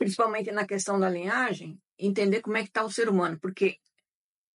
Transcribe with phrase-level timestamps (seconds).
[0.00, 3.76] principalmente na questão da linhagem, entender como é que está o ser humano, porque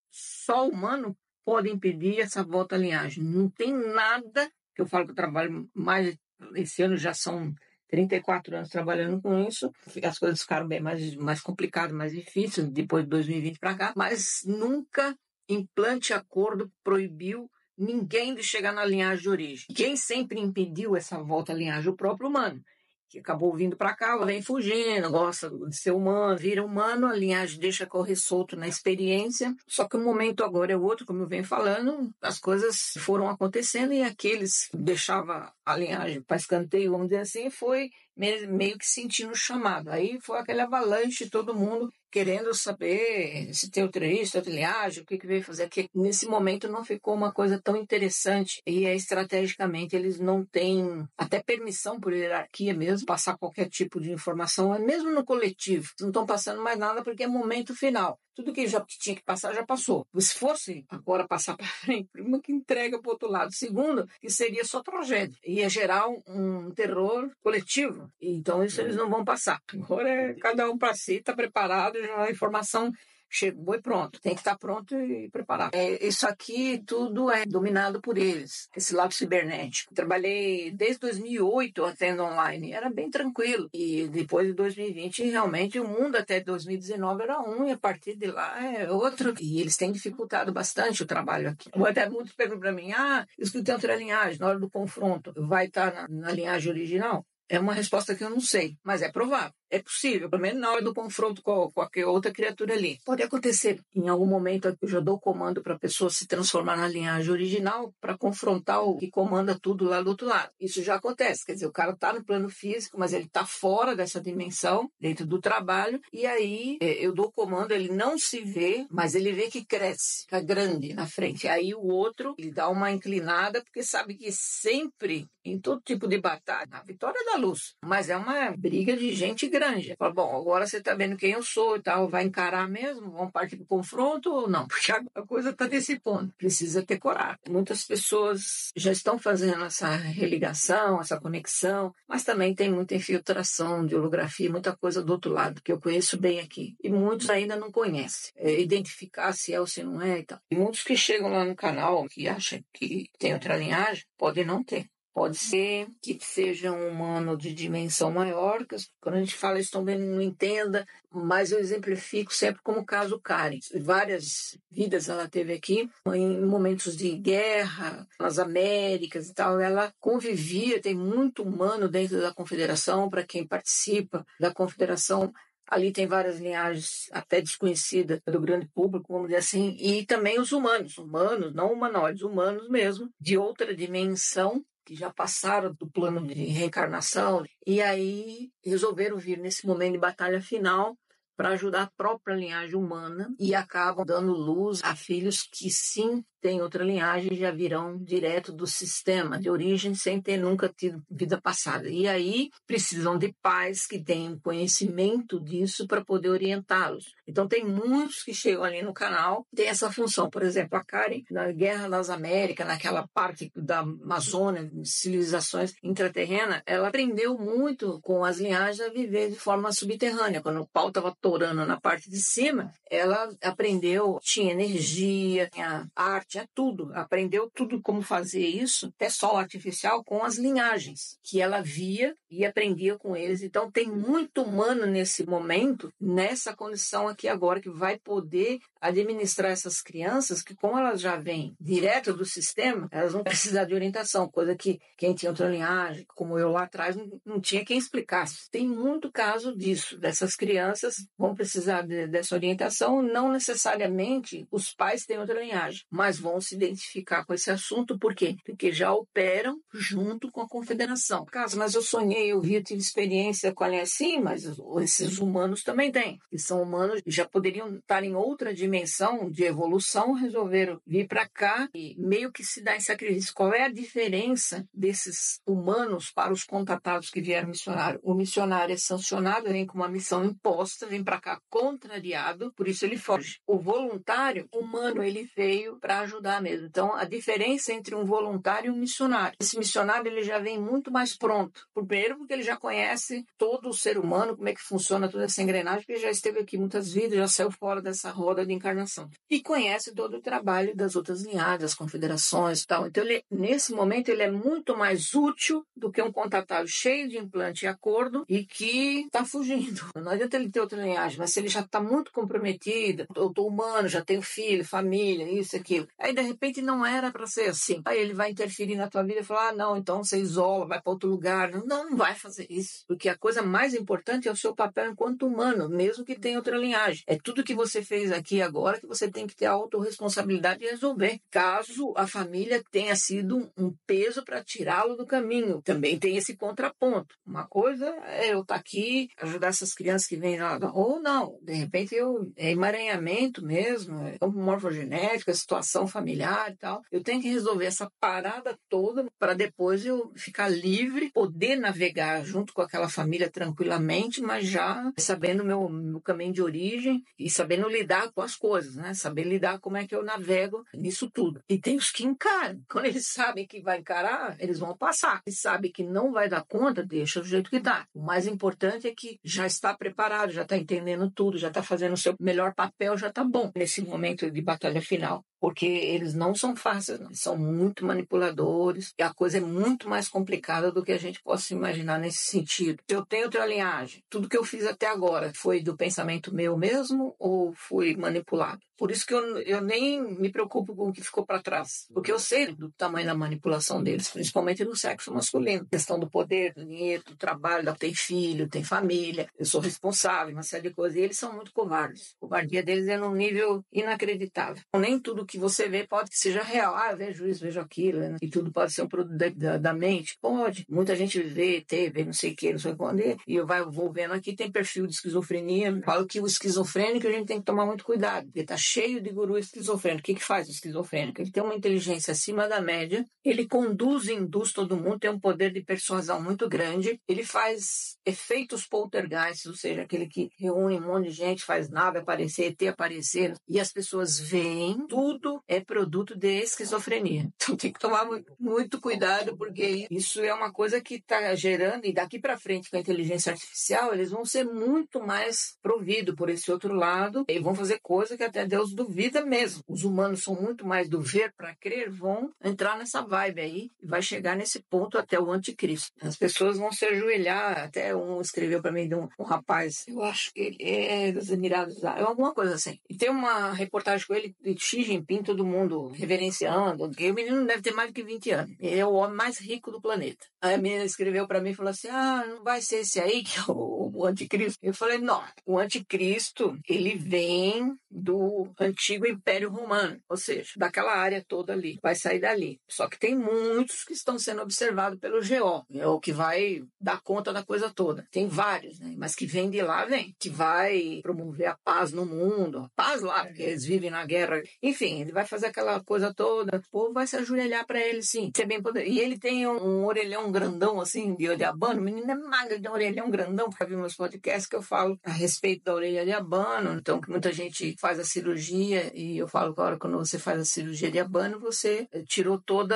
[0.10, 3.24] só o humano pode impedir essa volta à linhagem.
[3.24, 6.18] Não tem nada, que eu falo que eu trabalho mais,
[6.56, 7.54] esse ano já são
[7.90, 9.72] 34 anos trabalhando com isso,
[10.04, 14.42] as coisas ficaram bem mais, mais complicadas, mais difíceis depois de 2020 para cá, mas
[14.46, 15.16] nunca
[15.48, 19.68] implante acordo proibiu ninguém de chegar na linhagem de origem.
[19.76, 21.92] Quem sempre impediu essa volta à linhagem?
[21.92, 22.64] O próprio humano
[23.08, 27.60] que acabou vindo para cá, vem fugindo, gosta de ser humano, vira humano, a linhagem
[27.60, 29.56] deixa correr solto na experiência.
[29.68, 33.94] Só que o momento agora é outro, como eu venho falando, as coisas foram acontecendo
[33.94, 39.32] e aqueles que deixava a linhagem para escanteio, vamos dizer assim, foi meio que sentindo
[39.32, 39.90] o chamado.
[39.90, 44.06] Aí foi aquele avalanche, todo mundo querendo saber se tem outra
[44.50, 45.90] linhagem, o que, que veio fazer aqui.
[45.94, 51.44] Nesse momento não ficou uma coisa tão interessante e é, estrategicamente eles não têm até
[51.44, 55.90] permissão por hierarquia mesmo, passar qualquer tipo de informação, é mesmo no coletivo.
[56.00, 58.18] Não estão passando mais nada porque é momento final.
[58.36, 60.06] Tudo que já tinha que passar já passou.
[60.18, 63.54] Se fosse agora passar para frente, uma que entrega para o outro lado.
[63.54, 65.38] Segundo, que seria só tragédia.
[65.46, 68.12] Ia gerar um, um terror coletivo.
[68.22, 69.62] Então isso eles não vão passar.
[69.74, 72.92] Agora é cada um para si, está preparado, já a informação
[73.30, 74.20] chegou e pronto.
[74.22, 75.74] Tem que estar pronto e preparado.
[75.74, 79.94] É, isso aqui tudo é dominado por eles, esse lado cibernético.
[79.94, 83.70] Trabalhei desde 2008 atendo online, era bem tranquilo.
[83.74, 88.28] E depois de 2020, realmente o mundo até 2019 era um e a partir de
[88.28, 89.34] lá é outro.
[89.40, 91.70] E eles têm dificultado bastante o trabalho aqui.
[91.86, 95.34] Até muitos perguntam para mim: ah, isso que tem outra linhagem, na hora do confronto,
[95.36, 97.26] vai estar na, na linhagem original?
[97.48, 99.54] É uma resposta que eu não sei, mas é provável.
[99.70, 103.00] É possível, pelo menos na hora do confronto com qualquer outra criatura ali.
[103.06, 103.82] Pode acontecer.
[103.96, 107.94] Em algum momento eu já dou comando para a pessoa se transformar na linhagem original
[108.00, 110.52] para confrontar o que comanda tudo lá do outro lado.
[110.60, 111.46] Isso já acontece.
[111.46, 115.26] Quer dizer, o cara está no plano físico, mas ele está fora dessa dimensão, dentro
[115.26, 119.50] do trabalho, e aí é, eu dou comando, ele não se vê, mas ele vê
[119.50, 121.48] que cresce, fica grande na frente.
[121.48, 126.20] Aí o outro, ele dá uma inclinada, porque sabe que sempre, em todo tipo de
[126.20, 129.96] batalha, a vitória é da luz, mas é uma briga de gente grande.
[129.98, 133.12] Fala, bom, agora você está vendo quem eu sou e tal, vai encarar mesmo?
[133.12, 134.68] Vamos partir para o confronto ou não?
[134.76, 136.34] Porque a coisa está nesse ponto.
[136.38, 137.40] Precisa ter coragem.
[137.50, 143.96] Muitas pessoas já estão fazendo essa religação, essa conexão, mas também tem muita infiltração de
[143.96, 146.76] holografia, muita coisa do outro lado, que eu conheço bem aqui.
[146.84, 148.32] E muitos ainda não conhecem.
[148.36, 150.40] É, identificar se é ou se não é e tal.
[150.52, 154.64] E muitos que chegam lá no canal, que acham que tem outra linhagem, podem não
[154.64, 154.90] ter.
[155.16, 159.72] Pode ser que seja um humano de dimensão maior, que quando a gente fala isso
[159.72, 163.58] também não entenda, mas eu exemplifico sempre como o caso Karen.
[163.80, 170.82] Várias vidas ela teve aqui, em momentos de guerra, nas Américas e tal, ela convivia,
[170.82, 175.32] tem muito humano dentro da confederação, para quem participa da confederação,
[175.68, 180.52] Ali tem várias linhagens até desconhecidas do grande público, vamos dizer assim, e também os
[180.52, 186.34] humanos, humanos, não humanoides, humanos mesmo, de outra dimensão, que já passaram do plano de
[186.34, 190.96] reencarnação, e aí resolveram vir nesse momento de batalha final
[191.36, 196.62] para ajudar a própria linhagem humana e acabam dando luz a filhos que sim têm
[196.62, 201.42] outra linhagem e já virão direto do sistema de origem sem ter nunca tido vida
[201.42, 201.90] passada.
[201.90, 207.16] E aí precisam de pais que tenham conhecimento disso para poder orientá-los.
[207.28, 210.30] Então tem muitos que chegam ali no canal, tem essa função.
[210.30, 216.90] Por exemplo, a Karen, na Guerra das Américas, naquela parte da Amazônia, civilizações intraterrenas, ela
[216.90, 220.44] aprendeu muito com as linhagens a viver de forma subterrânea.
[220.44, 226.34] Quando o pau estava torando na parte de cima, ela aprendeu, tinha energia, tinha arte,
[226.34, 226.92] tinha tudo.
[226.94, 232.46] Aprendeu tudo como fazer isso, até sol artificial, com as linhagens, que ela via e
[232.46, 233.42] aprendia com eles.
[233.42, 239.82] Então, tem muito humano nesse momento, nessa condição aqui agora, que vai poder administrar essas
[239.82, 244.56] crianças, que como elas já vêm direto do sistema, elas vão precisar de orientação, coisa
[244.56, 248.48] que quem tinha outra linhagem, como eu lá atrás, não tinha quem explicasse.
[248.52, 255.06] Tem muito caso disso, dessas crianças vão precisar de, dessa orientação, não necessariamente os pais
[255.06, 258.36] têm outra linhagem, mas vão se identificar com esse assunto, por quê?
[258.46, 261.26] Porque já operam junto com a confederação.
[261.26, 264.44] Caso, mas eu sonhei, eu vi, eu tive experiência com a linha assim, mas
[264.82, 266.20] esses humanos também têm.
[266.32, 271.70] E são humanos já poderiam estar em outra dimensão de evolução, resolveram vir para cá
[271.74, 273.34] e meio que se dá em sacrifício.
[273.34, 278.00] Qual é a diferença desses humanos para os contatados que vieram missionário?
[278.04, 282.84] O missionário é sancionado, vem com uma missão imposta, vem para cá contrariado, por isso
[282.84, 283.40] ele foge.
[283.48, 286.68] O voluntário humano, ele veio para ajudar mesmo.
[286.68, 289.38] Então, a diferença entre um voluntário e um missionário.
[289.40, 291.62] Esse missionário, ele já vem muito mais pronto.
[291.74, 295.42] Primeiro, porque ele já conhece todo o ser humano, como é que funciona toda essa
[295.42, 299.10] engrenagem, porque já esteve aqui muitas vidas, já saiu fora dessa roda de encarnação.
[299.30, 302.88] E conhece todo o trabalho das outras linhagens, das confederações e tal.
[302.88, 307.18] Então, ele, nesse momento, ele é muito mais útil do que um contatado cheio de
[307.18, 309.86] implante e acordo e que está fugindo.
[309.96, 313.48] Não adianta ele ter outra linhagem, mas se ele já está muito comprometido, eu estou
[313.48, 315.88] humano, já tenho filho, família, isso, aquilo.
[316.00, 317.82] Aí, de repente, não era para ser assim.
[317.86, 320.82] Aí ele vai interferir na tua vida e falar: ah, não, então você isola, vai
[320.82, 321.52] para outro lugar.
[321.52, 322.84] Não, não vai fazer isso.
[322.88, 326.58] Porque a coisa mais importante é o seu papel enquanto humano, mesmo que tenha outra
[326.58, 327.04] linhagem.
[327.08, 330.68] É tudo que você fez aqui agora que você tem que ter a autorresponsabilidade de
[330.68, 331.20] resolver.
[331.30, 335.62] Caso a família tenha sido um peso para tirá-lo do caminho.
[335.62, 337.16] Também tem esse contraponto.
[337.26, 341.40] Uma coisa é eu estar tá aqui, ajudar essas crianças que vêm lá, ou não,
[341.42, 346.82] de repente eu, é emaranhamento mesmo, é morfogenética, situação familiar e tal.
[346.92, 352.54] Eu tenho que resolver essa parada toda para depois eu ficar livre, poder navegar junto
[352.54, 358.12] com aquela família tranquilamente, mas já sabendo meu, meu caminho de origem e sabendo lidar
[358.12, 358.94] com as coisas, né?
[358.94, 361.42] Saber lidar como é que eu navego nisso tudo.
[361.50, 362.62] E tem os que encaram.
[362.70, 365.22] Quando eles sabem que vai encarar, eles vão passar.
[365.26, 367.88] Eles sabem que não vai dar conta, deixa do jeito que dá.
[367.94, 371.94] O mais importante é que já está preparado, já está entendendo tudo, já está fazendo
[371.94, 373.52] o seu melhor papel, já está bom.
[373.56, 377.14] Nesse momento de batalha final porque eles não são fáceis, não.
[377.14, 381.54] são muito manipuladores e a coisa é muito mais complicada do que a gente possa
[381.54, 382.82] imaginar nesse sentido.
[382.88, 384.04] Eu tenho outra linhagem.
[384.10, 388.62] Tudo que eu fiz até agora foi do pensamento meu mesmo ou fui manipulado?
[388.78, 392.12] Por isso que eu, eu nem me preocupo com o que ficou para trás, porque
[392.12, 395.66] eu sei do tamanho da manipulação deles, principalmente no sexo masculino.
[395.72, 400.44] Questão do poder, do dinheiro, do trabalho, tem filho, tem família, eu sou responsável, uma
[400.44, 400.98] série de coisas.
[400.98, 402.16] E eles são muito covardes.
[402.18, 404.62] A covardia deles é num nível inacreditável.
[404.76, 406.76] Nem tudo que você vê pode que seja real.
[406.76, 408.18] Ah, eu vejo isso, vejo aquilo, né?
[408.22, 410.18] e tudo pode ser um produto da, da, da, mente.
[410.22, 410.66] Pode.
[410.70, 413.00] Muita gente vê, teve, não sei o que, não sei quando.
[413.00, 415.82] E eu vou vendo aqui, tem perfil de esquizofrenia.
[415.84, 419.12] Falo que o esquizofrênico a gente tem que tomar muito cuidado, porque tá cheio de
[419.12, 420.02] guru esquizofrênico.
[420.02, 421.22] O que, que faz o esquizofrênico?
[421.22, 425.20] Ele tem uma inteligência acima da média, ele conduz e induz todo mundo, tem um
[425.20, 430.88] poder de persuasão muito grande, ele faz efeitos poltergeist, ou seja, aquele que reúne um
[430.88, 435.15] monte de gente, faz nave aparecer, ET aparecer, e as pessoas veem, tudo
[435.48, 437.30] é produto de esquizofrenia.
[437.46, 438.08] Então tem que tomar
[438.40, 442.78] muito cuidado, porque isso é uma coisa que está gerando, e daqui para frente com
[442.78, 447.54] a inteligência artificial, eles vão ser muito mais providos por esse outro lado, e vão
[447.54, 449.64] fazer coisa que até Deus duvida mesmo.
[449.68, 453.88] Os humanos são muito mais do ver para crer, vão entrar nessa vibe aí e
[453.88, 455.92] vai chegar nesse ponto até o anticristo.
[456.02, 460.02] As pessoas vão se ajoelhar, até um escreveu para mim de um, um, rapaz, eu
[460.04, 462.80] acho que ele é dos Emirados Árabes, alguma coisa assim.
[462.90, 467.46] E tem uma reportagem com ele de Xi Jinping, todo mundo reverenciando, que o menino
[467.46, 468.56] deve ter mais de 20 anos.
[468.60, 470.26] Ele é o homem mais rico do planeta.
[470.42, 473.24] Aí a menina escreveu para mim e falou assim: "Ah, não vai ser esse aí
[473.24, 479.50] que é o, o anticristo?" Eu falei: "Não, o anticristo, ele vem do antigo Império
[479.50, 482.60] Romano, ou seja, daquela área toda ali, vai sair dali.
[482.70, 487.02] Só que tem muitos que estão sendo observados pelo GO, é o que vai dar
[487.02, 488.06] conta da coisa toda.
[488.12, 488.94] Tem vários, né?
[488.98, 493.02] Mas que vem de lá, vem, que vai promover a paz no mundo, a paz
[493.02, 494.42] lá, porque eles vivem na guerra.
[494.62, 498.32] Enfim, ele vai fazer aquela coisa toda, o povo vai se ajoelhar para ele, sim.
[498.36, 498.88] Ser bem poder.
[498.88, 501.80] E ele tem um, um, orelhão grandão, assim, de abano.
[501.80, 505.00] O menino é magro, de um orelhão grandão, para ver meus podcasts que eu falo
[505.04, 506.74] a respeito da orelha de abano.
[506.74, 510.18] Então, que muita gente faz a cirurgia e eu falo que a hora quando você
[510.18, 512.76] faz a cirurgia de abano, você eh, tirou toda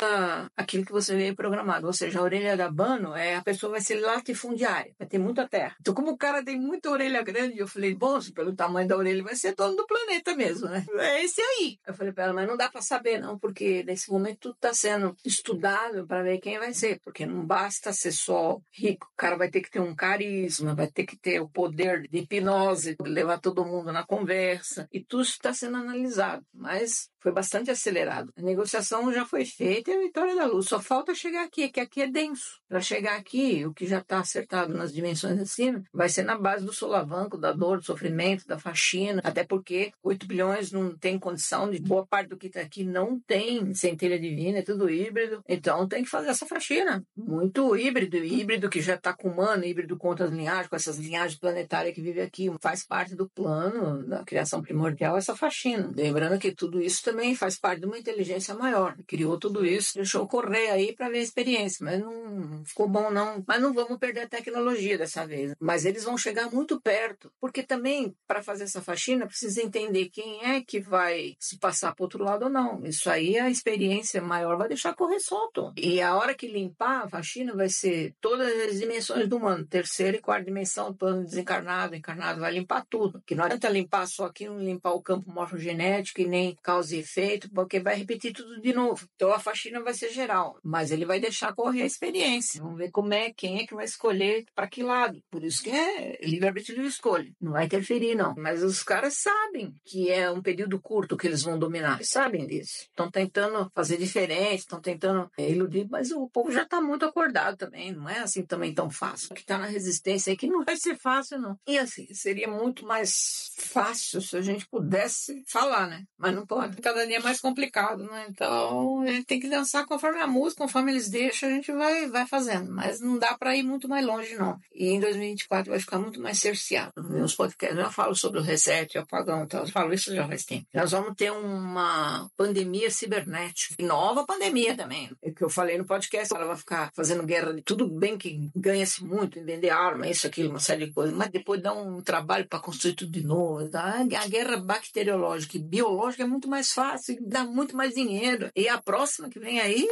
[0.55, 1.87] aquilo que você veio programado.
[1.87, 5.47] Ou seja, a orelha de abano é a pessoa vai ser latifundiária, vai ter muita
[5.47, 5.75] terra.
[5.79, 9.23] Então, como o cara tem muita orelha grande, eu falei, bom, pelo tamanho da orelha,
[9.23, 10.85] vai ser dono do planeta mesmo, né?
[10.99, 11.77] É esse aí.
[11.85, 14.73] Eu falei para ela, mas não dá para saber, não, porque nesse momento tudo está
[14.73, 19.37] sendo estudado para ver quem vai ser, porque não basta ser só rico, o cara
[19.37, 23.39] vai ter que ter um carisma, vai ter que ter o poder de hipnose, levar
[23.39, 26.45] todo mundo na conversa, e tudo está sendo analisado.
[26.53, 28.31] Mas foi bastante acelerado.
[28.37, 30.67] A negociação já foi feita e a vitória da luz.
[30.67, 32.59] Só falta chegar aqui, que aqui é denso.
[32.67, 36.65] Para chegar aqui, o que já está acertado nas dimensões acima, vai ser na base
[36.65, 39.21] do solavanco, da dor, do sofrimento, da faxina.
[39.23, 41.79] Até porque 8 bilhões não tem condição de.
[41.79, 45.41] Boa parte do que está aqui não tem centelha divina, é tudo híbrido.
[45.47, 47.03] Então tem que fazer essa faxina.
[47.17, 48.17] Muito híbrido.
[48.17, 52.01] Híbrido que já está com humano, híbrido com outras linhagens, com essas linhagens planetárias que
[52.01, 52.51] vivem aqui.
[52.61, 55.91] Faz parte do plano da criação primordial essa faxina.
[55.95, 58.95] Lembrando que tudo isso também faz parte de uma inteligência maior.
[59.07, 63.43] Criou tudo isso, deixou correr aí para ver a experiência, mas não ficou bom não.
[63.47, 65.53] Mas não vamos perder a tecnologia dessa vez.
[65.59, 70.45] Mas eles vão chegar muito perto, porque também para fazer essa faxina precisa entender quem
[70.45, 72.85] é que vai se passar para outro lado ou não.
[72.85, 75.73] Isso aí a experiência maior vai deixar correr solto.
[75.75, 80.17] E a hora que limpar a faxina vai ser todas as dimensões do humano, terceira
[80.17, 83.21] e quarta dimensão, plano desencarnado, encarnado vai limpar tudo.
[83.25, 87.49] Que não adianta limpar só aqui, não limpar o campo morfogenético e nem causa efeito,
[87.51, 89.07] porque vai repetir tudo de novo.
[89.15, 92.61] Então a faxina vai ser geral, mas ele vai deixar correr a experiência.
[92.61, 95.21] Vamos ver como é, quem é que vai escolher para que lado.
[95.29, 97.31] Por isso que é livre-arbítrio de escolha.
[97.39, 98.33] Não vai interferir, não.
[98.37, 101.95] Mas os caras sabem que é um período curto que eles vão dominar.
[101.95, 102.87] Eles sabem disso.
[102.89, 107.57] Estão tentando fazer diferente, estão tentando é, iludir, mas o povo já está muito acordado
[107.57, 107.91] também.
[107.91, 109.29] Não é assim também tão fácil.
[109.31, 111.57] O que está na resistência é que não vai ser fácil, não.
[111.67, 116.03] E assim, seria muito mais fácil se a gente pudesse falar, né?
[116.17, 116.77] Mas não pode.
[116.89, 118.25] Cada é mais complicado, né?
[118.29, 122.07] Então, a gente tem que dançar conforme a música, conforme eles deixam, a gente vai,
[122.07, 122.71] vai fazendo.
[122.71, 124.57] Mas não dá para ir muito mais longe, não.
[124.73, 126.91] E em 2024 vai ficar muito mais cerceado.
[126.97, 130.45] Nos podcasts eu falo sobre o reset, o apagão, então eu falo isso já faz
[130.45, 130.65] tempo.
[130.73, 133.75] Nós vamos ter uma pandemia cibernética.
[133.83, 135.11] Nova pandemia também.
[135.21, 138.49] É que eu falei no podcast, ela vai ficar fazendo guerra de tudo bem que
[138.55, 142.01] ganha-se muito em vender arma, isso, aquilo, uma série de coisas, mas depois dá um
[142.01, 143.69] trabalho para construir tudo de novo.
[143.69, 143.99] Tá?
[143.99, 146.78] A guerra bacteriológica e biológica é muito mais fácil,
[147.21, 148.49] dá muito mais dinheiro.
[148.55, 149.87] E a próxima que vem aí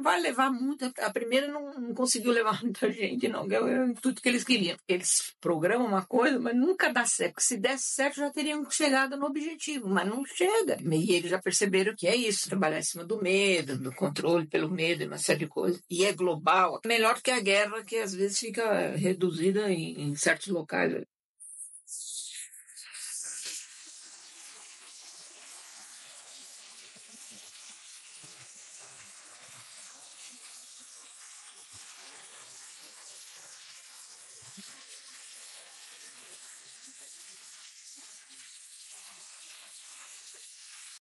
[0.00, 0.92] vai levar muita.
[0.98, 3.46] A primeira não, não conseguiu levar muita gente, não.
[3.50, 4.76] É tudo que eles queriam.
[4.88, 7.40] Eles programam uma coisa, mas nunca dá certo.
[7.40, 10.78] Se desse certo, já teriam chegado no objetivo, mas não chega.
[10.80, 14.70] E eles já perceberam que é isso: trabalhar em cima do medo, do controle pelo
[14.70, 15.82] medo, uma série de coisas.
[15.90, 16.80] E é global.
[16.84, 21.04] Melhor que a guerra, que às vezes fica reduzida em, em certos locais.